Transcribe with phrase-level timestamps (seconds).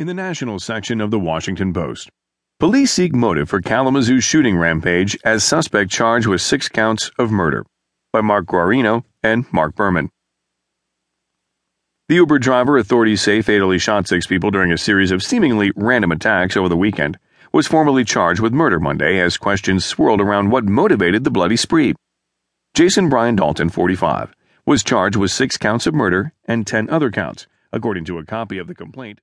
[0.00, 2.08] In the national section of the Washington Post,
[2.58, 7.66] police seek motive for Kalamazoo shooting rampage as suspect charged with six counts of murder.
[8.10, 10.08] By Mark Guarino and Mark Berman.
[12.08, 16.12] The Uber driver authorities say fatally shot six people during a series of seemingly random
[16.12, 17.18] attacks over the weekend
[17.52, 21.92] was formally charged with murder Monday as questions swirled around what motivated the bloody spree.
[22.72, 27.46] Jason Brian Dalton, 45, was charged with six counts of murder and 10 other counts,
[27.70, 29.20] according to a copy of the complaint